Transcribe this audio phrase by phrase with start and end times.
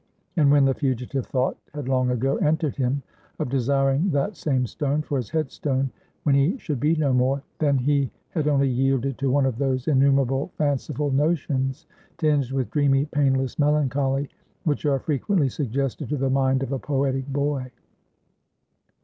[0.35, 3.03] And when the fugitive thought had long ago entered him
[3.37, 5.91] of desiring that same stone for his head stone,
[6.23, 9.87] when he should be no more; then he had only yielded to one of those
[9.87, 11.85] innumerable fanciful notions,
[12.17, 14.27] tinged with dreamy painless melancholy,
[14.63, 17.71] which are frequently suggested to the mind of a poetic boy.